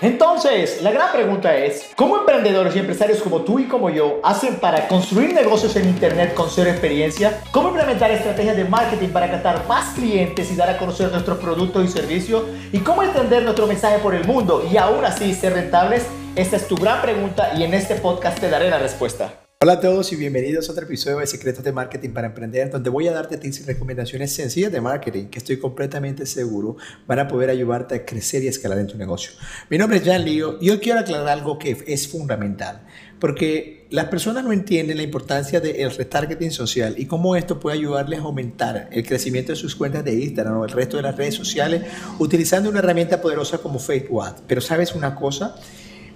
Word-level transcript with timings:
Entonces, 0.00 0.80
la 0.80 0.92
gran 0.92 1.10
pregunta 1.10 1.56
es, 1.56 1.90
¿cómo 1.96 2.18
emprendedores 2.18 2.76
y 2.76 2.78
empresarios 2.78 3.20
como 3.20 3.40
tú 3.40 3.58
y 3.58 3.64
como 3.64 3.90
yo 3.90 4.20
hacen 4.22 4.54
para 4.60 4.86
construir 4.86 5.34
negocios 5.34 5.74
en 5.74 5.88
Internet 5.88 6.34
con 6.34 6.48
cero 6.50 6.70
experiencia? 6.70 7.40
¿Cómo 7.50 7.70
implementar 7.70 8.12
estrategias 8.12 8.56
de 8.56 8.64
marketing 8.64 9.08
para 9.08 9.28
captar 9.28 9.66
más 9.66 9.94
clientes 9.94 10.52
y 10.52 10.54
dar 10.54 10.70
a 10.70 10.78
conocer 10.78 11.10
nuestros 11.10 11.38
productos 11.38 11.84
y 11.84 11.88
servicios? 11.88 12.44
¿Y 12.70 12.78
cómo 12.78 13.02
extender 13.02 13.42
nuestro 13.42 13.66
mensaje 13.66 13.98
por 13.98 14.14
el 14.14 14.24
mundo 14.24 14.64
y 14.70 14.76
aún 14.76 15.04
así 15.04 15.34
ser 15.34 15.54
rentables? 15.54 16.06
Esta 16.36 16.56
es 16.58 16.68
tu 16.68 16.76
gran 16.76 17.02
pregunta 17.02 17.54
y 17.56 17.64
en 17.64 17.74
este 17.74 17.96
podcast 17.96 18.38
te 18.38 18.48
daré 18.48 18.70
la 18.70 18.78
respuesta. 18.78 19.47
Hola 19.60 19.72
a 19.72 19.80
todos 19.80 20.12
y 20.12 20.14
bienvenidos 20.14 20.68
a 20.68 20.72
otro 20.72 20.84
episodio 20.84 21.18
de 21.18 21.26
Secretos 21.26 21.64
de 21.64 21.72
Marketing 21.72 22.10
para 22.10 22.28
Emprender, 22.28 22.70
donde 22.70 22.90
voy 22.90 23.08
a 23.08 23.12
darte 23.12 23.38
tips 23.38 23.58
y 23.58 23.64
recomendaciones 23.64 24.32
sencillas 24.32 24.70
de 24.70 24.80
marketing 24.80 25.24
que 25.24 25.40
estoy 25.40 25.58
completamente 25.58 26.26
seguro 26.26 26.76
van 27.08 27.18
a 27.18 27.26
poder 27.26 27.50
ayudarte 27.50 27.96
a 27.96 28.06
crecer 28.06 28.44
y 28.44 28.46
escalar 28.46 28.78
en 28.78 28.86
tu 28.86 28.96
negocio. 28.96 29.32
Mi 29.68 29.76
nombre 29.76 29.98
es 29.98 30.04
Jan 30.04 30.24
Lío 30.24 30.58
y 30.60 30.70
hoy 30.70 30.78
quiero 30.78 31.00
aclarar 31.00 31.26
algo 31.26 31.58
que 31.58 31.76
es 31.88 32.06
fundamental, 32.06 32.86
porque 33.18 33.88
las 33.90 34.04
personas 34.04 34.44
no 34.44 34.52
entienden 34.52 34.96
la 34.96 35.02
importancia 35.02 35.58
del 35.58 35.90
retargeting 35.90 36.52
social 36.52 36.94
y 36.96 37.06
cómo 37.06 37.34
esto 37.34 37.58
puede 37.58 37.78
ayudarles 37.78 38.20
a 38.20 38.22
aumentar 38.22 38.88
el 38.92 39.04
crecimiento 39.04 39.50
de 39.50 39.56
sus 39.56 39.74
cuentas 39.74 40.04
de 40.04 40.14
Instagram 40.14 40.58
o 40.58 40.66
el 40.66 40.70
resto 40.70 40.98
de 40.98 41.02
las 41.02 41.16
redes 41.16 41.34
sociales 41.34 41.82
utilizando 42.20 42.70
una 42.70 42.78
herramienta 42.78 43.20
poderosa 43.20 43.58
como 43.58 43.80
Facebook 43.80 44.22
Ads. 44.22 44.42
Pero 44.46 44.60
sabes 44.60 44.94
una 44.94 45.16
cosa? 45.16 45.56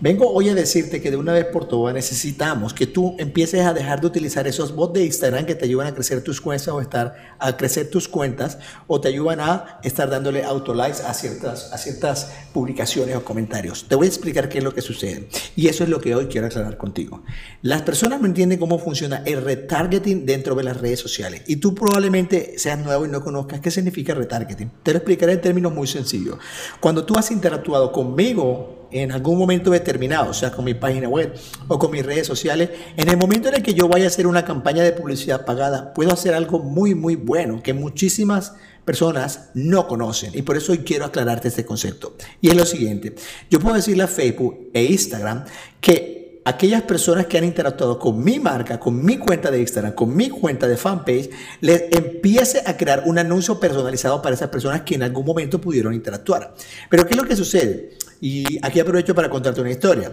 Vengo 0.03 0.29
hoy 0.33 0.49
a 0.49 0.55
decirte 0.57 1.01
que 1.01 1.13
de 1.13 1.17
una 1.17 1.33
vez 1.33 1.45
por 1.45 1.69
todas 1.69 1.95
necesitamos 1.95 2.75
que 2.75 2.89
tú 2.89 3.15
empieces 3.21 3.65
a 3.65 3.73
dejar 3.73 4.01
de 4.01 4.09
utilizar 4.09 4.49
esos 4.49 4.75
bots 4.75 4.95
de 4.95 5.05
Instagram 5.05 5.47
que 5.47 5.55
te 5.55 5.65
ayudan 5.65 5.87
a 5.87 5.95
crecer 5.95 6.25
tus 6.25 6.41
cuentas 6.41 6.67
o 6.67 6.81
estar 6.81 7.37
a 7.39 7.57
crecer 7.57 7.89
tus 7.89 8.09
cuentas 8.09 8.59
o 8.89 9.01
te 9.01 9.07
ayudan 9.07 9.39
a 9.39 9.79
estar 9.85 10.11
dándole 10.11 10.43
autolikes 10.43 11.05
a 11.07 11.15
ciertas, 11.15 11.73
a 11.73 11.79
ciertas 11.79 12.33
publicaciones 12.53 13.15
o 13.15 13.23
comentarios. 13.23 13.87
Te 13.89 13.95
voy 13.95 14.07
a 14.07 14.09
explicar 14.09 14.49
qué 14.49 14.59
es 14.59 14.65
lo 14.65 14.75
que 14.75 14.83
sucede 14.83 15.29
y 15.55 15.69
eso 15.69 15.85
es 15.85 15.89
lo 15.89 16.01
que 16.01 16.17
hoy 16.17 16.27
quiero 16.27 16.49
aclarar 16.49 16.79
contigo. 16.79 17.23
Las 17.63 17.83
personas 17.83 18.21
no 18.21 18.27
entienden 18.27 18.59
cómo 18.59 18.81
funciona 18.81 19.23
el 19.25 19.41
retargeting 19.41 20.27
dentro 20.27 20.57
de 20.57 20.65
las 20.65 20.81
redes 20.81 20.99
sociales 20.99 21.43
y 21.47 21.59
tú 21.59 21.77
probablemente 21.77 22.59
seas 22.59 22.81
nuevo 22.81 23.07
y 23.07 23.09
no 23.09 23.23
conozcas 23.23 23.61
qué 23.61 23.71
significa 23.71 24.15
retargeting. 24.15 24.69
Te 24.83 24.95
lo 24.95 24.97
explicaré 24.99 25.35
en 25.35 25.41
términos 25.41 25.73
muy 25.73 25.87
sencillos. 25.87 26.39
Cuando 26.81 27.05
tú 27.05 27.15
has 27.17 27.31
interactuado 27.31 27.93
conmigo 27.93 28.82
en 28.93 29.13
algún 29.13 29.39
momento 29.39 29.71
determinado, 29.71 30.31
o 30.31 30.35
sea, 30.35 30.53
con 30.53 30.65
mi 30.65 30.75
página 30.75 31.09
web 31.09 31.35
o 31.69 31.79
con 31.79 31.91
mis 31.91 32.05
redes 32.05 32.27
sociales, 32.27 32.71
en 32.97 33.09
el 33.09 33.17
momento 33.17 33.49
en 33.49 33.57
el 33.57 33.63
que 33.63 33.75
yo 33.75 33.89
vaya 33.89 34.05
a 34.05 34.09
hacer 34.09 34.27
una 34.27 34.45
campaña 34.45 34.83
de 34.83 34.93
publicidad 34.93 35.45
pagada, 35.45 35.95
puedo 35.95 36.13
hacer 36.13 36.35
algo 36.35 36.59
muy, 36.59 36.95
muy 36.95 37.17
bueno 37.17 37.63
que 37.63 37.73
muchísimas 37.73 38.55
personas 38.85 39.51
no 39.55 39.87
conocen 39.87 40.33
y 40.35 40.43
por 40.43 40.57
eso 40.57 40.73
hoy 40.73 40.79
quiero 40.79 41.05
aclararte 41.05 41.49
este 41.49 41.65
concepto. 41.65 42.17
Y 42.41 42.49
es 42.49 42.57
lo 42.57 42.67
siguiente, 42.67 43.15
yo 43.51 43.61
puedo 43.61 43.77
decirle 43.77 44.05
a 44.05 44.09
Facebook 44.09 44.71
e 44.73 44.85
Instagram 44.85 45.45
que 45.81 46.23
aquellas 46.45 46.83
personas 46.83 47.27
que 47.27 47.39
han 47.39 47.45
interactuado 47.45 47.99
con 47.99 48.23
mi 48.23 48.39
marca, 48.41 48.79
con 48.81 49.05
mi 49.05 49.19
cuenta 49.19 49.51
de 49.51 49.61
Instagram, 49.61 49.95
con 49.95 50.15
mi 50.15 50.29
cuenta 50.29 50.67
de 50.67 50.77
fanpage, 50.77 51.31
les 51.61 51.85
empiece 51.93 52.63
a 52.67 52.77
crear 52.77 53.05
un 53.07 53.19
anuncio 53.19 53.61
personalizado 53.61 54.21
para 54.21 54.35
esas 54.35 54.49
personas 54.49 54.83
que 54.83 54.95
en 54.95 55.03
algún 55.03 55.25
momento 55.25 55.61
pudieron 55.61 55.95
interactuar. 55.95 56.55
Pero 56.91 57.07
¿qué 57.07 57.13
es 57.13 57.17
lo 57.17 57.25
que 57.25 57.37
sucede? 57.37 57.91
Y 58.23 58.61
aquí 58.65 58.79
aprovecho 58.79 59.17
para 59.17 59.29
contarte 59.29 59.61
una 59.61 59.73
historia. 59.73 60.13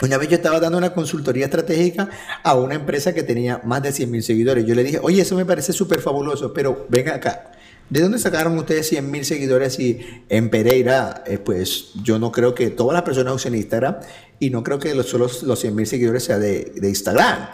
Una 0.00 0.16
vez 0.16 0.30
yo 0.30 0.36
estaba 0.36 0.58
dando 0.58 0.78
una 0.78 0.94
consultoría 0.94 1.44
estratégica 1.44 2.08
a 2.42 2.54
una 2.54 2.74
empresa 2.74 3.12
que 3.12 3.22
tenía 3.22 3.60
más 3.64 3.82
de 3.82 3.92
100 3.92 4.10
mil 4.10 4.22
seguidores. 4.22 4.64
Yo 4.64 4.74
le 4.74 4.82
dije, 4.82 4.98
oye, 5.02 5.20
eso 5.20 5.36
me 5.36 5.44
parece 5.44 5.74
súper 5.74 6.00
fabuloso, 6.00 6.54
pero 6.54 6.86
venga 6.88 7.14
acá. 7.14 7.52
¿De 7.90 8.00
dónde 8.00 8.18
sacaron 8.18 8.56
ustedes 8.56 8.88
100 8.88 9.10
mil 9.10 9.26
seguidores 9.26 9.78
y 9.78 10.00
en 10.30 10.48
Pereira, 10.48 11.22
eh, 11.26 11.36
pues 11.36 11.90
yo 12.02 12.18
no 12.18 12.32
creo 12.32 12.54
que 12.54 12.70
todas 12.70 12.94
las 12.94 13.02
personas 13.02 13.34
usen 13.34 13.54
Instagram 13.54 13.96
y 14.40 14.48
no 14.48 14.62
creo 14.62 14.78
que 14.78 14.94
los, 14.94 15.06
solo 15.06 15.28
los 15.42 15.60
100 15.60 15.74
mil 15.76 15.86
seguidores 15.86 16.24
sea 16.24 16.38
de 16.38 16.72
Instagram? 16.82 17.50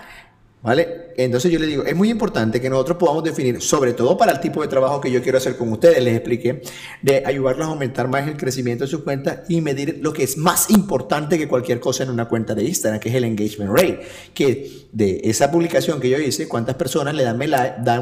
¿Vale? 0.62 1.14
Entonces 1.16 1.50
yo 1.50 1.58
le 1.58 1.66
digo, 1.66 1.84
es 1.84 1.96
muy 1.96 2.10
importante 2.10 2.60
que 2.60 2.68
nosotros 2.68 2.98
podamos 2.98 3.24
definir, 3.24 3.62
sobre 3.62 3.94
todo 3.94 4.18
para 4.18 4.32
el 4.32 4.40
tipo 4.40 4.60
de 4.60 4.68
trabajo 4.68 5.00
que 5.00 5.10
yo 5.10 5.22
quiero 5.22 5.38
hacer 5.38 5.56
con 5.56 5.72
ustedes, 5.72 6.02
les 6.04 6.14
expliqué, 6.14 6.62
de 7.00 7.22
ayudarlos 7.24 7.66
a 7.66 7.70
aumentar 7.70 8.08
más 8.08 8.28
el 8.28 8.36
crecimiento 8.36 8.84
de 8.84 8.90
sus 8.90 9.02
cuentas 9.02 9.40
y 9.48 9.62
medir 9.62 10.00
lo 10.02 10.12
que 10.12 10.22
es 10.22 10.36
más 10.36 10.68
importante 10.68 11.38
que 11.38 11.48
cualquier 11.48 11.80
cosa 11.80 12.04
en 12.04 12.10
una 12.10 12.28
cuenta 12.28 12.54
de 12.54 12.64
Instagram, 12.64 13.00
que 13.00 13.08
es 13.08 13.14
el 13.14 13.24
engagement 13.24 13.70
rate, 13.70 14.00
que 14.34 14.88
de 14.92 15.22
esa 15.24 15.50
publicación 15.50 15.98
que 15.98 16.10
yo 16.10 16.18
hice, 16.18 16.46
cuántas 16.46 16.74
personas 16.74 17.14
le 17.14 17.22
dan, 17.22 17.38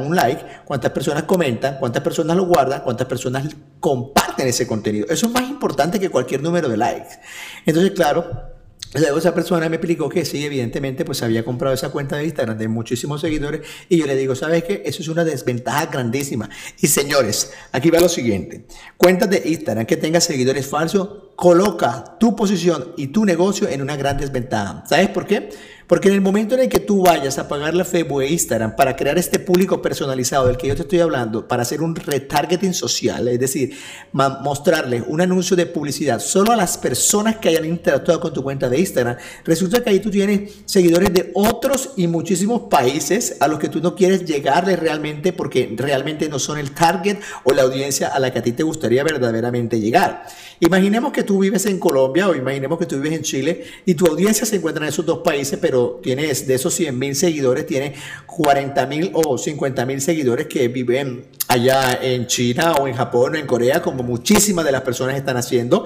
un 0.05 0.15
like, 0.15 0.43
cuántas 0.65 0.91
personas 0.91 1.23
comentan, 1.23 1.77
cuántas 1.79 2.03
personas 2.03 2.35
lo 2.35 2.45
guardan, 2.45 2.81
cuántas 2.81 3.07
personas 3.07 3.55
comparten 3.79 4.47
ese 4.47 4.67
contenido. 4.67 5.07
Eso 5.09 5.27
es 5.27 5.31
más 5.31 5.49
importante 5.49 5.97
que 5.97 6.09
cualquier 6.09 6.43
número 6.43 6.67
de 6.67 6.75
likes. 6.75 7.19
Entonces, 7.65 7.91
claro, 7.91 8.58
Luego 8.95 9.19
esa 9.19 9.35
persona 9.35 9.69
me 9.69 9.75
explicó 9.75 10.09
que 10.09 10.25
sí, 10.25 10.43
evidentemente, 10.43 11.05
pues 11.05 11.21
había 11.21 11.45
comprado 11.45 11.75
esa 11.75 11.89
cuenta 11.89 12.17
de 12.17 12.25
Instagram 12.25 12.57
de 12.57 12.67
muchísimos 12.67 13.21
seguidores 13.21 13.61
y 13.87 13.97
yo 13.97 14.07
le 14.07 14.15
digo, 14.15 14.35
¿sabes 14.35 14.63
qué? 14.63 14.81
Eso 14.83 15.03
es 15.03 15.07
una 15.09 15.23
desventaja 15.23 15.85
grandísima. 15.85 16.49
Y 16.81 16.87
señores, 16.87 17.51
aquí 17.71 17.91
va 17.91 17.99
lo 17.99 18.09
siguiente. 18.09 18.65
Cuentas 18.97 19.29
de 19.29 19.43
Instagram 19.45 19.85
que 19.85 19.97
tenga 19.97 20.19
seguidores 20.19 20.65
falsos, 20.65 21.29
coloca 21.35 22.17
tu 22.19 22.35
posición 22.35 22.93
y 22.97 23.07
tu 23.07 23.25
negocio 23.25 23.69
en 23.69 23.83
una 23.83 23.95
gran 23.95 24.17
desventaja. 24.17 24.83
¿Sabes 24.87 25.09
por 25.09 25.27
qué? 25.27 25.49
Porque 25.89 26.07
en 26.07 26.13
el 26.13 26.21
momento 26.21 26.53
en 26.53 26.61
el 26.61 26.69
que 26.69 26.79
tú 26.79 27.01
vayas 27.01 27.39
a 27.39 27.47
pagar 27.47 27.73
la 27.73 27.83
Facebook 27.83 28.21
e 28.21 28.27
Instagram 28.31 28.75
para 28.75 28.95
crear 28.95 29.17
este 29.17 29.39
público 29.39 29.81
personalizado 29.81 30.45
del 30.45 30.55
que 30.55 30.67
yo 30.67 30.75
te 30.75 30.83
estoy 30.83 30.99
hablando, 30.99 31.47
para 31.47 31.63
hacer 31.63 31.81
un 31.81 31.95
retargeting 31.95 32.75
social, 32.75 33.27
es 33.27 33.39
decir, 33.39 33.75
mostrarle 34.11 35.01
un 35.01 35.19
anuncio 35.19 35.55
de 35.55 35.65
publicidad 35.65 36.19
solo 36.19 36.51
a 36.51 36.55
las 36.55 36.77
personas 36.77 37.37
que 37.37 37.49
hayan 37.49 37.65
interactuado 37.65 38.19
con 38.19 38.31
tu 38.31 38.43
cuenta 38.43 38.69
de 38.69 38.79
Instagram, 38.79 39.17
resulta 39.43 39.83
que 39.83 39.89
ahí 39.89 39.99
tú 39.99 40.11
tienes 40.11 40.59
seguidores 40.65 41.11
de 41.11 41.31
otros 41.33 41.93
y 41.97 42.05
muchísimos 42.05 42.69
países 42.69 43.37
a 43.39 43.47
los 43.47 43.57
que 43.57 43.67
tú 43.67 43.81
no 43.81 43.95
quieres 43.95 44.23
llegarle 44.25 44.75
realmente 44.75 45.33
porque 45.33 45.73
realmente 45.75 46.29
no 46.29 46.37
son 46.37 46.59
el 46.59 46.69
target 46.69 47.17
o 47.45 47.51
la 47.51 47.63
audiencia 47.63 48.09
a 48.09 48.19
la 48.19 48.31
que 48.31 48.37
a 48.37 48.43
ti 48.43 48.51
te 48.51 48.61
gustaría 48.61 49.03
verdaderamente 49.03 49.79
llegar. 49.79 50.27
Imaginemos 50.59 51.13
que 51.13 51.23
tú 51.23 51.39
vives 51.39 51.65
en 51.65 51.79
Colombia 51.79 52.27
o 52.27 52.35
imaginemos 52.35 52.77
que 52.77 52.85
tú 52.85 52.97
vives 52.97 53.13
en 53.13 53.23
Chile 53.23 53.63
y 53.85 53.95
tu 53.95 54.05
audiencia 54.05 54.45
se 54.45 54.57
encuentra 54.57 54.85
en 54.85 54.89
esos 54.89 55.03
dos 55.03 55.19
países, 55.19 55.57
pero 55.59 55.78
tienes 56.01 56.47
de 56.47 56.55
esos 56.55 56.73
100 56.73 56.97
mil 56.97 57.15
seguidores, 57.15 57.65
tiene 57.65 57.93
40 58.25 58.85
mil 58.85 59.11
o 59.13 59.37
50 59.37 59.85
mil 59.85 60.01
seguidores 60.01 60.47
que 60.47 60.67
viven 60.67 61.25
allá 61.47 61.99
en 62.01 62.27
China 62.27 62.73
o 62.73 62.87
en 62.87 62.93
Japón 62.93 63.35
o 63.35 63.37
en 63.37 63.47
Corea, 63.47 63.81
como 63.81 64.03
muchísimas 64.03 64.65
de 64.65 64.71
las 64.71 64.81
personas 64.81 65.15
están 65.15 65.37
haciendo. 65.37 65.85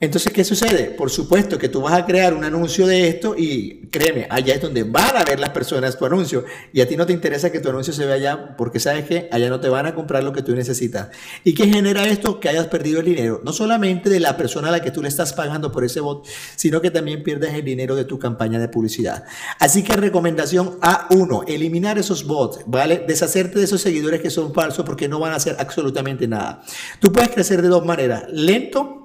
Entonces, 0.00 0.32
¿qué 0.32 0.44
sucede? 0.44 0.84
Por 0.90 1.10
supuesto 1.10 1.58
que 1.58 1.68
tú 1.68 1.80
vas 1.80 1.94
a 1.94 2.06
crear 2.06 2.32
un 2.32 2.44
anuncio 2.44 2.86
de 2.86 3.08
esto 3.08 3.34
y 3.36 3.88
créeme, 3.90 4.28
allá 4.30 4.54
es 4.54 4.60
donde 4.60 4.84
van 4.84 5.16
a 5.16 5.24
ver 5.24 5.40
las 5.40 5.50
personas 5.50 5.98
tu 5.98 6.06
anuncio. 6.06 6.44
Y 6.72 6.80
a 6.80 6.86
ti 6.86 6.96
no 6.96 7.04
te 7.04 7.12
interesa 7.12 7.50
que 7.50 7.58
tu 7.58 7.68
anuncio 7.68 7.92
se 7.92 8.06
vea 8.06 8.14
allá 8.14 8.56
porque 8.56 8.78
sabes 8.78 9.06
que 9.06 9.28
allá 9.32 9.48
no 9.48 9.58
te 9.58 9.68
van 9.68 9.86
a 9.86 9.94
comprar 9.96 10.22
lo 10.22 10.32
que 10.32 10.42
tú 10.42 10.54
necesitas. 10.54 11.08
¿Y 11.42 11.54
qué 11.54 11.66
genera 11.66 12.06
esto? 12.06 12.38
Que 12.38 12.48
hayas 12.48 12.68
perdido 12.68 13.00
el 13.00 13.06
dinero. 13.06 13.40
No 13.44 13.52
solamente 13.52 14.08
de 14.08 14.20
la 14.20 14.36
persona 14.36 14.68
a 14.68 14.70
la 14.70 14.80
que 14.80 14.92
tú 14.92 15.02
le 15.02 15.08
estás 15.08 15.32
pagando 15.32 15.72
por 15.72 15.84
ese 15.84 15.98
bot, 15.98 16.26
sino 16.54 16.80
que 16.80 16.92
también 16.92 17.24
pierdes 17.24 17.54
el 17.54 17.64
dinero 17.64 17.96
de 17.96 18.04
tu 18.04 18.20
campaña 18.20 18.60
de 18.60 18.68
publicidad. 18.68 19.24
Así 19.58 19.82
que 19.82 19.94
recomendación 19.94 20.78
A1, 20.80 21.44
eliminar 21.48 21.98
esos 21.98 22.24
bots, 22.24 22.60
¿vale? 22.66 23.04
Deshacerte 23.06 23.58
de 23.58 23.64
esos 23.64 23.80
seguidores 23.80 24.20
que 24.20 24.30
son 24.30 24.54
falsos 24.54 24.84
porque 24.84 25.08
no 25.08 25.18
van 25.18 25.32
a 25.32 25.36
hacer 25.36 25.56
absolutamente 25.58 26.28
nada. 26.28 26.62
Tú 27.00 27.12
puedes 27.12 27.30
crecer 27.30 27.62
de 27.62 27.68
dos 27.68 27.84
maneras, 27.84 28.24
lento 28.30 28.97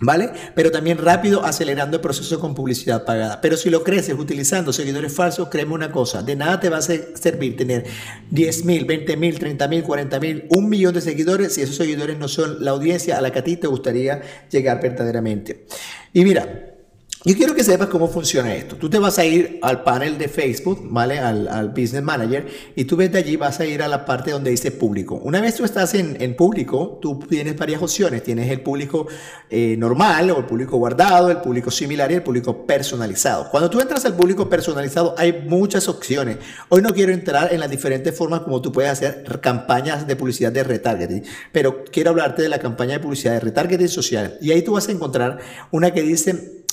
¿Vale? 0.00 0.30
Pero 0.54 0.70
también 0.70 0.98
rápido 0.98 1.44
acelerando 1.44 1.96
el 1.96 2.00
proceso 2.00 2.40
con 2.40 2.54
publicidad 2.54 3.04
pagada. 3.04 3.40
Pero 3.40 3.56
si 3.56 3.70
lo 3.70 3.84
creces 3.84 4.18
utilizando 4.18 4.72
seguidores 4.72 5.12
falsos, 5.12 5.48
créeme 5.48 5.72
una 5.72 5.92
cosa, 5.92 6.22
de 6.22 6.34
nada 6.36 6.58
te 6.58 6.68
va 6.68 6.78
a 6.78 6.82
servir 6.82 7.56
tener 7.56 7.84
10 8.30 8.64
mil, 8.64 8.84
20 8.84 9.16
mil, 9.16 9.38
30 9.38 9.68
mil, 9.68 9.82
40 9.82 10.20
mil, 10.20 10.46
un 10.50 10.68
millón 10.68 10.94
de 10.94 11.00
seguidores 11.00 11.54
si 11.54 11.62
esos 11.62 11.76
seguidores 11.76 12.18
no 12.18 12.28
son 12.28 12.64
la 12.64 12.72
audiencia 12.72 13.16
a 13.16 13.20
la 13.20 13.30
que 13.30 13.38
a 13.38 13.44
ti 13.44 13.56
te 13.56 13.66
gustaría 13.66 14.20
llegar 14.50 14.80
verdaderamente. 14.82 15.64
Y 16.12 16.24
mira, 16.24 16.73
yo 17.26 17.34
quiero 17.34 17.54
que 17.54 17.64
sepas 17.64 17.88
cómo 17.88 18.06
funciona 18.08 18.54
esto. 18.54 18.76
Tú 18.76 18.90
te 18.90 18.98
vas 18.98 19.18
a 19.18 19.24
ir 19.24 19.58
al 19.62 19.82
panel 19.82 20.18
de 20.18 20.28
Facebook, 20.28 20.80
¿vale? 20.90 21.18
Al, 21.18 21.70
Business 21.70 22.02
Manager, 22.02 22.46
y 22.76 22.84
tú 22.84 22.96
ves 22.96 23.10
de 23.10 23.18
allí, 23.18 23.36
vas 23.36 23.58
a 23.60 23.64
ir 23.64 23.82
a 23.82 23.88
la 23.88 24.04
parte 24.04 24.30
donde 24.30 24.50
dice 24.50 24.70
público. 24.70 25.14
Una 25.24 25.40
vez 25.40 25.54
tú 25.54 25.64
estás 25.64 25.94
en, 25.94 26.20
en 26.20 26.36
público, 26.36 26.98
tú 27.00 27.18
tienes 27.18 27.56
varias 27.56 27.80
opciones. 27.80 28.22
Tienes 28.22 28.50
el 28.50 28.60
público 28.60 29.06
eh, 29.48 29.74
normal 29.78 30.30
o 30.32 30.38
el 30.40 30.44
público 30.44 30.76
guardado, 30.76 31.30
el 31.30 31.38
público 31.38 31.70
similar 31.70 32.12
y 32.12 32.16
el 32.16 32.22
público 32.22 32.66
personalizado. 32.66 33.48
Cuando 33.50 33.70
tú 33.70 33.80
entras 33.80 34.04
al 34.04 34.14
público 34.14 34.50
personalizado, 34.50 35.14
hay 35.16 35.44
muchas 35.48 35.88
opciones. 35.88 36.36
Hoy 36.68 36.82
no 36.82 36.92
quiero 36.92 37.12
entrar 37.12 37.54
en 37.54 37.60
las 37.60 37.70
diferentes 37.70 38.14
formas 38.14 38.40
como 38.40 38.60
tú 38.60 38.70
puedes 38.70 38.90
hacer 38.90 39.24
campañas 39.40 40.06
de 40.06 40.16
publicidad 40.16 40.52
de 40.52 40.62
retargeting, 40.62 41.24
pero 41.52 41.84
quiero 41.84 42.10
hablarte 42.10 42.42
de 42.42 42.50
la 42.50 42.58
campaña 42.58 42.92
de 42.92 43.00
publicidad 43.00 43.32
de 43.32 43.40
retargeting 43.40 43.88
social. 43.88 44.36
Y 44.42 44.50
ahí 44.50 44.60
tú 44.60 44.72
vas 44.72 44.88
a 44.88 44.92
encontrar 44.92 45.38
una 45.70 45.92
que 45.92 46.02
dice 46.02 46.63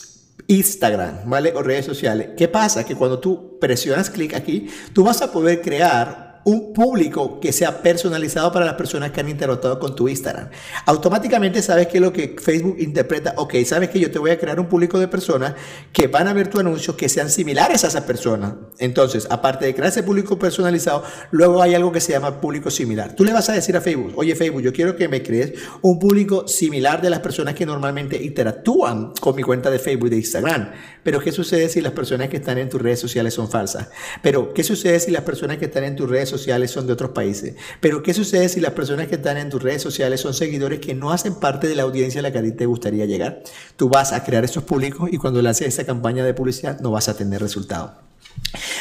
Instagram, 0.51 1.29
¿vale? 1.29 1.53
O 1.55 1.63
redes 1.63 1.85
sociales. 1.85 2.31
¿Qué 2.35 2.49
pasa? 2.49 2.85
Que 2.85 2.95
cuando 2.95 3.19
tú 3.19 3.57
presionas 3.59 4.09
clic 4.09 4.33
aquí, 4.33 4.69
tú 4.93 5.03
vas 5.05 5.21
a 5.21 5.31
poder 5.31 5.61
crear 5.61 6.30
un 6.43 6.73
público 6.73 7.39
que 7.39 7.51
sea 7.51 7.81
personalizado 7.81 8.51
para 8.51 8.65
las 8.65 8.75
personas 8.75 9.11
que 9.11 9.19
han 9.19 9.29
interactuado 9.29 9.79
con 9.79 9.95
tu 9.95 10.07
Instagram. 10.07 10.49
Automáticamente 10.85 11.61
sabes 11.61 11.87
que 11.87 11.99
lo 11.99 12.11
que 12.11 12.35
Facebook 12.41 12.77
interpreta, 12.79 13.33
ok, 13.37 13.55
sabes 13.65 13.89
que 13.89 13.99
yo 13.99 14.09
te 14.11 14.19
voy 14.19 14.31
a 14.31 14.39
crear 14.39 14.59
un 14.59 14.67
público 14.67 14.99
de 14.99 15.07
personas 15.07 15.53
que 15.93 16.07
van 16.07 16.27
a 16.27 16.33
ver 16.33 16.47
tu 16.47 16.59
anuncio 16.59 16.97
que 16.97 17.09
sean 17.09 17.29
similares 17.29 17.83
a 17.83 17.87
esas 17.87 18.03
personas. 18.03 18.53
Entonces, 18.79 19.27
aparte 19.29 19.65
de 19.65 19.75
crear 19.75 19.89
ese 19.89 20.03
público 20.03 20.39
personalizado, 20.39 21.03
luego 21.31 21.61
hay 21.61 21.75
algo 21.75 21.91
que 21.91 22.01
se 22.01 22.13
llama 22.13 22.41
público 22.41 22.71
similar. 22.71 23.15
Tú 23.15 23.23
le 23.23 23.33
vas 23.33 23.49
a 23.49 23.53
decir 23.53 23.75
a 23.77 23.81
Facebook, 23.81 24.13
oye 24.15 24.35
Facebook, 24.35 24.61
yo 24.61 24.73
quiero 24.73 24.95
que 24.95 25.07
me 25.07 25.21
crees 25.21 25.53
un 25.81 25.99
público 25.99 26.47
similar 26.47 27.01
de 27.01 27.09
las 27.09 27.19
personas 27.19 27.55
que 27.55 27.65
normalmente 27.65 28.21
interactúan 28.21 29.13
con 29.19 29.35
mi 29.35 29.43
cuenta 29.43 29.69
de 29.69 29.79
Facebook 29.79 30.07
y 30.07 30.11
de 30.11 30.17
Instagram. 30.17 30.71
Pero 31.03 31.19
¿qué 31.19 31.31
sucede 31.31 31.69
si 31.69 31.81
las 31.81 31.93
personas 31.93 32.29
que 32.29 32.37
están 32.37 32.57
en 32.57 32.69
tus 32.69 32.81
redes 32.81 32.99
sociales 32.99 33.33
son 33.33 33.49
falsas? 33.49 33.89
Pero 34.21 34.53
¿qué 34.53 34.63
sucede 34.63 34.99
si 34.99 35.11
las 35.11 35.23
personas 35.23 35.57
que 35.57 35.65
están 35.65 35.83
en 35.83 35.95
tus 35.95 36.09
redes 36.09 36.29
sociales 36.31 36.71
son 36.71 36.87
de 36.87 36.93
otros 36.93 37.11
países? 37.11 37.55
Pero 37.79 38.01
¿qué 38.01 38.13
sucede 38.13 38.49
si 38.49 38.59
las 38.59 38.73
personas 38.73 39.07
que 39.07 39.15
están 39.15 39.37
en 39.37 39.49
tus 39.49 39.61
redes 39.61 39.81
sociales 39.81 40.21
son 40.21 40.33
seguidores 40.33 40.79
que 40.79 40.95
no 40.95 41.11
hacen 41.11 41.35
parte 41.35 41.67
de 41.67 41.75
la 41.75 41.83
audiencia 41.83 42.19
a 42.19 42.23
la 42.23 42.31
que 42.31 42.39
a 42.39 42.43
ti 42.43 42.51
te 42.51 42.65
gustaría 42.65 43.05
llegar? 43.05 43.43
Tú 43.75 43.89
vas 43.89 44.13
a 44.13 44.23
crear 44.23 44.43
esos 44.43 44.63
públicos 44.63 45.09
y 45.11 45.17
cuando 45.17 45.41
le 45.41 45.49
haces 45.49 45.67
esa 45.67 45.85
campaña 45.85 46.23
de 46.23 46.33
publicidad 46.33 46.79
no 46.79 46.91
vas 46.91 47.09
a 47.09 47.15
tener 47.15 47.41
resultado. 47.41 48.11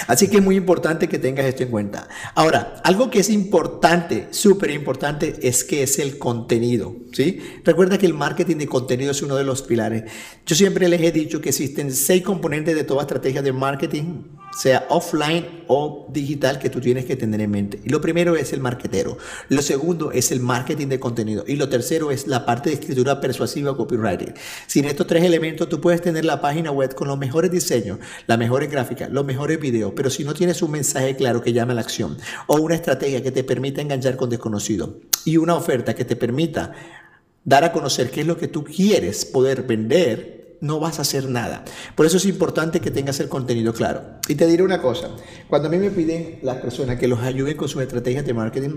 Así 0.06 0.29
que 0.29 0.38
es 0.38 0.43
muy 0.43 0.56
importante 0.56 1.08
que 1.08 1.19
tengas 1.19 1.47
esto 1.47 1.62
en 1.62 1.70
cuenta. 1.70 2.08
Ahora, 2.35 2.81
algo 2.85 3.11
que 3.11 3.20
es 3.20 3.31
importante, 3.31 4.29
súper 4.31 4.70
importante, 4.70 5.37
es 5.43 5.64
que 5.64 5.82
es 5.82 5.99
el 5.99 6.19
contenido. 6.19 6.97
¿sí? 7.12 7.41
Recuerda 7.64 7.99
que 7.99 8.06
el 8.06 8.14
marketing 8.14 8.56
de 8.56 8.67
contenido 8.67 9.12
es 9.12 9.23
uno 9.23 9.37
de 9.37 9.44
los 9.44 9.62
pilares. 9.62 10.05
Yo 10.47 10.56
siempre 10.56 10.88
les 10.88 11.00
he 11.00 11.12
dicho 11.12 11.41
que 11.41 11.50
existen 11.50 11.93
seis 11.93 12.23
componentes 12.23 12.75
de 12.75 12.85
toda 12.85 13.02
estrategia 13.02 13.43
de 13.43 13.52
marketing 13.52 14.25
sea 14.56 14.87
offline 14.88 15.64
o 15.69 16.06
digital 16.11 16.58
que 16.58 16.70
tú 16.70 16.81
tienes 16.81 17.05
que 17.05 17.17
tener 17.17 17.41
en 17.41 17.50
mente. 17.50 17.81
Y 17.85 17.88
lo 17.88 18.00
primero 18.00 18.37
es 18.37 18.52
el 18.52 18.61
marketero. 18.61 19.17
Lo 19.49 19.62
segundo 19.62 20.12
es 20.12 20.32
el 20.32 20.41
marketing 20.41 20.88
de 20.88 21.00
contenido. 21.00 21.44
Y 21.47 21.56
lo 21.56 21.69
tercero 21.69 22.11
es 22.11 22.26
la 22.26 22.44
parte 22.44 22.70
de 22.70 22.75
escritura 22.75 23.20
persuasiva 23.20 23.76
copywriting. 23.76 24.35
Sin 24.67 24.85
estos 24.85 25.06
tres 25.06 25.25
elementos 25.25 25.69
tú 25.69 25.81
puedes 25.81 26.02
tener 26.02 26.25
la 26.25 26.41
página 26.41 26.70
web 26.70 26.94
con 26.94 27.08
los 27.08 27.19
mejores 27.19 27.50
diseños, 27.50 27.99
las 28.26 28.38
mejores 28.38 28.70
gráficas, 28.70 29.11
los 29.11 29.25
mejores 29.25 29.61
videos, 29.61 29.93
pero 29.94 30.11
si 30.11 30.25
no 30.25 30.35
tienes 30.35 30.62
un 30.62 30.73
mensaje 30.73 31.17
claro 31.17 31.41
que 31.41 31.52
llame 31.52 31.73
a 31.73 31.76
la 31.76 31.82
acción 31.82 32.17
o 32.47 32.56
una 32.56 32.75
estrategia 32.75 33.23
que 33.23 33.31
te 33.31 33.44
permita 33.44 33.81
enganchar 33.81 34.17
con 34.17 34.31
desconocido 34.31 34.99
y 35.25 35.37
una 35.37 35.55
oferta 35.55 35.94
que 35.94 36.05
te 36.05 36.17
permita 36.17 36.73
dar 37.44 37.64
a 37.64 37.73
conocer 37.73 38.11
qué 38.11 38.20
es 38.20 38.26
lo 38.26 38.37
que 38.37 38.49
tú 38.49 38.64
quieres 38.64 39.25
poder 39.25 39.62
vender, 39.62 40.39
no 40.61 40.81
vas 40.81 40.99
a 40.99 41.03
hacer 41.03 41.29
nada. 41.29 41.65
Por 41.95 42.07
eso 42.07 42.17
es 42.17 42.27
importante 42.27 42.81
que 42.81 42.91
tengas 42.91 43.21
el 43.21 43.29
contenido 43.29 43.73
claro. 43.73 44.03
Y 44.29 44.35
te 44.35 44.47
diré 44.47 44.62
una 44.62 44.81
cosa, 44.81 45.11
cuando 45.49 45.69
a 45.69 45.71
mí 45.71 45.79
me 45.79 45.91
piden 45.91 46.39
las 46.43 46.59
personas 46.59 46.99
que 46.99 47.09
los 47.09 47.21
ayuden 47.21 47.57
con 47.57 47.69
sus 47.69 47.83
estrategias 47.83 48.25
de 48.25 48.35
marketing, 48.35 48.71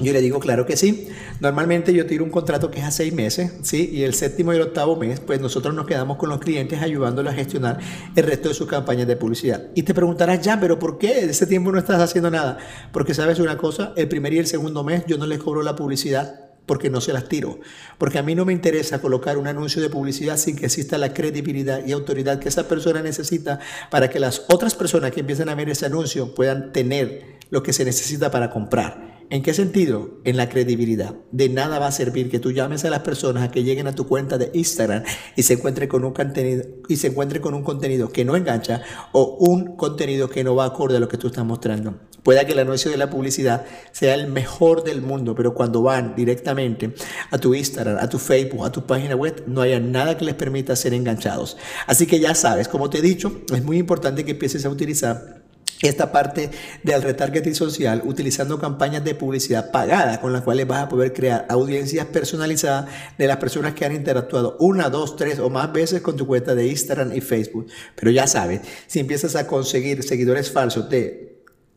yo 0.00 0.12
le 0.12 0.20
digo, 0.20 0.40
claro 0.40 0.66
que 0.66 0.76
sí. 0.76 1.08
Normalmente 1.40 1.94
yo 1.94 2.04
tiro 2.06 2.24
un 2.24 2.30
contrato 2.30 2.70
que 2.70 2.80
es 2.80 2.84
a 2.84 2.90
seis 2.90 3.14
meses, 3.14 3.52
¿sí? 3.62 3.90
Y 3.92 4.02
el 4.02 4.14
séptimo 4.14 4.52
y 4.52 4.56
el 4.56 4.62
octavo 4.62 4.96
mes, 4.96 5.20
pues 5.20 5.40
nosotros 5.40 5.72
nos 5.72 5.86
quedamos 5.86 6.16
con 6.16 6.28
los 6.30 6.40
clientes 6.40 6.82
ayudándolos 6.82 7.32
a 7.32 7.36
gestionar 7.36 7.78
el 8.16 8.24
resto 8.24 8.48
de 8.48 8.54
sus 8.54 8.66
campañas 8.66 9.06
de 9.06 9.16
publicidad. 9.16 9.68
Y 9.74 9.84
te 9.84 9.94
preguntarás, 9.94 10.40
ya, 10.40 10.58
pero 10.58 10.80
¿por 10.80 10.98
qué 10.98 11.20
ese 11.20 11.46
tiempo 11.46 11.70
no 11.70 11.78
estás 11.78 12.00
haciendo 12.00 12.30
nada? 12.30 12.58
Porque 12.92 13.14
sabes 13.14 13.38
una 13.38 13.56
cosa, 13.56 13.92
el 13.96 14.08
primer 14.08 14.32
y 14.32 14.38
el 14.38 14.46
segundo 14.46 14.82
mes 14.82 15.04
yo 15.06 15.16
no 15.16 15.26
les 15.26 15.38
cobro 15.38 15.62
la 15.62 15.76
publicidad 15.76 16.43
porque 16.66 16.90
no 16.90 17.00
se 17.00 17.12
las 17.12 17.28
tiro. 17.28 17.60
Porque 17.98 18.18
a 18.18 18.22
mí 18.22 18.34
no 18.34 18.44
me 18.44 18.52
interesa 18.52 19.00
colocar 19.00 19.38
un 19.38 19.46
anuncio 19.46 19.82
de 19.82 19.90
publicidad 19.90 20.36
sin 20.36 20.56
que 20.56 20.66
exista 20.66 20.98
la 20.98 21.12
credibilidad 21.12 21.84
y 21.84 21.92
autoridad 21.92 22.38
que 22.38 22.48
esa 22.48 22.68
persona 22.68 23.02
necesita 23.02 23.60
para 23.90 24.10
que 24.10 24.18
las 24.18 24.44
otras 24.48 24.74
personas 24.74 25.12
que 25.12 25.20
empiecen 25.20 25.48
a 25.48 25.54
ver 25.54 25.68
ese 25.68 25.86
anuncio 25.86 26.34
puedan 26.34 26.72
tener 26.72 27.38
lo 27.50 27.62
que 27.62 27.72
se 27.72 27.84
necesita 27.84 28.30
para 28.30 28.50
comprar. 28.50 29.13
¿En 29.30 29.42
qué 29.42 29.54
sentido? 29.54 30.20
En 30.24 30.36
la 30.36 30.48
credibilidad. 30.48 31.14
De 31.32 31.48
nada 31.48 31.78
va 31.78 31.86
a 31.86 31.92
servir 31.92 32.30
que 32.30 32.38
tú 32.38 32.52
llames 32.52 32.84
a 32.84 32.90
las 32.90 33.00
personas 33.00 33.42
a 33.42 33.50
que 33.50 33.64
lleguen 33.64 33.86
a 33.86 33.94
tu 33.94 34.06
cuenta 34.06 34.38
de 34.38 34.50
Instagram 34.52 35.02
y 35.36 35.42
se 35.42 35.54
encuentren 35.54 35.88
con 35.88 36.04
un 36.04 36.12
contenido 36.12 36.64
y 36.88 36.96
se 36.96 37.14
con 37.14 37.54
un 37.54 37.62
contenido 37.62 38.10
que 38.10 38.24
no 38.24 38.36
engancha 38.36 38.82
o 39.12 39.36
un 39.38 39.76
contenido 39.76 40.28
que 40.28 40.44
no 40.44 40.54
va 40.54 40.66
acorde 40.66 40.96
a 40.96 41.00
lo 41.00 41.08
que 41.08 41.16
tú 41.16 41.28
estás 41.28 41.44
mostrando. 41.44 41.94
Puede 42.22 42.44
que 42.46 42.52
el 42.52 42.58
anuncio 42.58 42.90
de 42.90 42.96
la 42.96 43.10
publicidad 43.10 43.66
sea 43.92 44.14
el 44.14 44.28
mejor 44.28 44.82
del 44.82 45.02
mundo, 45.02 45.34
pero 45.34 45.54
cuando 45.54 45.82
van 45.82 46.14
directamente 46.16 46.94
a 47.30 47.38
tu 47.38 47.54
Instagram, 47.54 47.98
a 48.00 48.08
tu 48.08 48.18
Facebook, 48.18 48.64
a 48.64 48.72
tu 48.72 48.86
página 48.86 49.14
web, 49.14 49.44
no 49.46 49.60
haya 49.60 49.78
nada 49.78 50.16
que 50.16 50.24
les 50.24 50.34
permita 50.34 50.74
ser 50.74 50.94
enganchados. 50.94 51.58
Así 51.86 52.06
que 52.06 52.20
ya 52.20 52.34
sabes, 52.34 52.68
como 52.68 52.88
te 52.88 52.98
he 52.98 53.02
dicho, 53.02 53.42
es 53.54 53.62
muy 53.62 53.76
importante 53.78 54.24
que 54.24 54.32
empieces 54.32 54.64
a 54.64 54.70
utilizar 54.70 55.43
esta 55.82 56.12
parte 56.12 56.50
del 56.82 57.02
retargeting 57.02 57.54
social 57.54 58.02
utilizando 58.04 58.58
campañas 58.58 59.04
de 59.04 59.14
publicidad 59.14 59.70
pagada 59.70 60.20
con 60.20 60.32
las 60.32 60.42
cuales 60.42 60.66
vas 60.66 60.84
a 60.84 60.88
poder 60.88 61.12
crear 61.12 61.46
audiencias 61.48 62.06
personalizadas 62.06 62.86
de 63.18 63.26
las 63.26 63.36
personas 63.38 63.74
que 63.74 63.84
han 63.84 63.94
interactuado 63.94 64.56
una, 64.60 64.88
dos, 64.88 65.16
tres 65.16 65.38
o 65.38 65.50
más 65.50 65.72
veces 65.72 66.00
con 66.00 66.16
tu 66.16 66.26
cuenta 66.26 66.54
de 66.54 66.68
Instagram 66.68 67.14
y 67.14 67.20
Facebook. 67.20 67.66
Pero 67.96 68.10
ya 68.10 68.26
sabes, 68.26 68.62
si 68.86 69.00
empiezas 69.00 69.36
a 69.36 69.46
conseguir 69.46 70.02
seguidores 70.02 70.50
falsos 70.50 70.88
de 70.88 71.33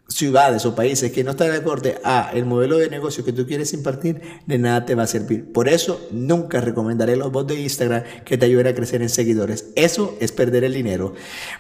ciudades 0.07 0.65
o 0.65 0.75
países 0.75 1.11
que 1.11 1.23
no 1.23 1.31
están 1.31 1.51
de 1.51 1.57
acuerdo 1.57 1.89
a 2.03 2.31
el 2.33 2.45
modelo 2.45 2.77
de 2.77 2.89
negocio 2.89 3.25
que 3.25 3.33
tú 3.33 3.45
quieres 3.45 3.73
impartir, 3.73 4.21
de 4.45 4.57
nada 4.57 4.85
te 4.85 4.95
va 4.95 5.03
a 5.03 5.07
servir. 5.07 5.51
Por 5.51 5.67
eso 5.67 6.07
nunca 6.11 6.61
recomendaré 6.61 7.15
los 7.15 7.31
bots 7.31 7.53
de 7.53 7.61
Instagram 7.61 8.03
que 8.25 8.37
te 8.37 8.45
ayuden 8.45 8.67
a 8.67 8.73
crecer 8.73 9.01
en 9.01 9.09
seguidores. 9.09 9.65
Eso 9.75 10.15
es 10.19 10.31
perder 10.31 10.63
el 10.63 10.73
dinero. 10.73 11.13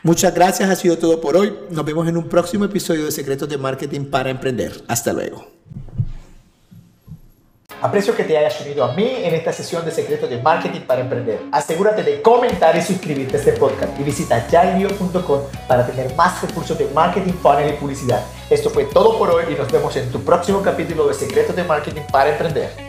Muchas 0.03 0.33
gracias, 0.33 0.69
ha 0.69 0.75
sido 0.75 0.97
todo 0.97 1.21
por 1.21 1.35
hoy. 1.35 1.53
Nos 1.69 1.85
vemos 1.85 2.07
en 2.07 2.17
un 2.17 2.29
próximo 2.29 2.65
episodio 2.65 3.05
de 3.05 3.11
Secretos 3.11 3.49
de 3.49 3.57
Marketing 3.57 4.05
para 4.05 4.29
Emprender. 4.29 4.71
Hasta 4.87 5.13
luego. 5.13 5.57
Aprecio 7.79 8.15
que 8.15 8.23
te 8.23 8.35
hayas 8.35 8.59
unido 8.61 8.83
a 8.83 8.93
mí 8.93 9.07
en 9.07 9.35
esta 9.35 9.53
sesión 9.53 9.85
de 9.85 9.91
secretos 9.91 10.27
de 10.29 10.41
marketing 10.41 10.81
para 10.81 11.01
emprender. 11.01 11.39
Asegúrate 11.51 12.01
de 12.01 12.23
comentar 12.23 12.75
y 12.75 12.81
suscribirte 12.81 13.37
a 13.37 13.39
este 13.39 13.51
podcast 13.51 13.99
y 13.99 14.03
visita 14.03 14.47
yaenlio.com 14.47 15.41
para 15.67 15.85
tener 15.85 16.15
más 16.15 16.41
recursos 16.41 16.75
de 16.77 16.87
marketing, 16.87 17.33
funnel 17.33 17.69
y 17.69 17.73
publicidad. 17.73 18.25
Esto 18.49 18.69
fue 18.69 18.85
todo 18.85 19.17
por 19.17 19.29
hoy 19.29 19.43
y 19.51 19.55
nos 19.55 19.69
vemos 19.69 19.93
en 19.97 20.09
tu 20.09 20.23
próximo 20.23 20.61
capítulo 20.61 21.05
de 21.09 21.13
secretos 21.13 21.53
de 21.53 21.65
marketing 21.65 22.03
para 22.09 22.29
emprender. 22.31 22.86